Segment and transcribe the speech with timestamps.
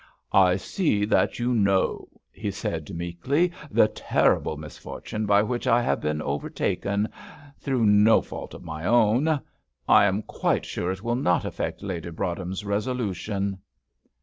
[0.33, 6.01] "I see that you know," he said, meekly, "the terrible misfortune by which I have
[6.01, 7.07] been overtaken,
[7.59, 9.39] through no fault of my own.
[9.87, 13.59] I am quite sure it will not affect Lady Broadhem's resolution."